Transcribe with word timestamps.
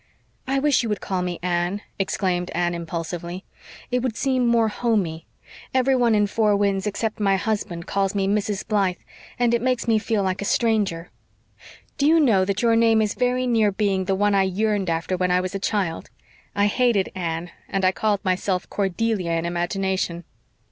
"I 0.47 0.57
wish 0.57 0.81
you 0.81 0.89
would 0.89 0.99
call 0.99 1.21
me 1.21 1.37
Anne," 1.43 1.83
exclaimed 1.99 2.49
Anne 2.55 2.73
impulsively. 2.73 3.45
"It 3.91 4.01
would 4.01 4.17
seem 4.17 4.47
more 4.47 4.67
HOMEY. 4.67 5.27
Everyone 5.75 6.15
in 6.15 6.25
Four 6.25 6.55
Winds, 6.55 6.87
except 6.87 7.19
my 7.19 7.35
husband, 7.35 7.85
calls 7.85 8.15
me 8.15 8.27
Mrs. 8.27 8.67
Blythe, 8.67 8.97
and 9.37 9.53
it 9.53 9.61
makes 9.61 9.87
me 9.87 9.99
feel 9.99 10.23
like 10.23 10.41
a 10.41 10.43
stranger. 10.45 11.11
Do 11.99 12.07
you 12.07 12.19
know 12.19 12.45
that 12.45 12.63
your 12.63 12.75
name 12.75 12.99
is 12.99 13.13
very 13.13 13.45
near 13.45 13.71
being 13.71 14.05
the 14.05 14.15
one 14.15 14.33
I 14.33 14.41
yearned 14.41 14.89
after 14.89 15.15
when 15.15 15.29
I 15.29 15.39
was 15.39 15.53
a 15.53 15.59
child. 15.59 16.09
I 16.55 16.65
hated 16.65 17.11
'Anne' 17.13 17.51
and 17.69 17.85
I 17.85 17.91
called 17.91 18.25
myself 18.25 18.67
'Cordelia' 18.71 19.33
in 19.37 19.45
imagination." 19.45 20.23